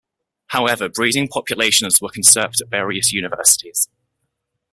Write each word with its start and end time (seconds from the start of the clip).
However, 0.47 0.89
breeding 0.89 1.27
populations 1.27 2.01
were 2.01 2.09
conserved 2.09 2.59
at 2.59 2.69
various 2.71 3.11
Universities. 3.13 3.87